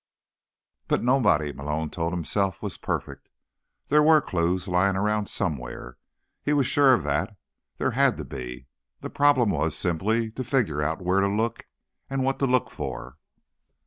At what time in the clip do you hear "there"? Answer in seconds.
3.89-4.01, 7.77-7.91